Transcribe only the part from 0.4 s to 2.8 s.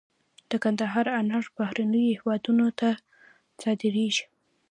د کندهار انار بهرنیو هیوادونو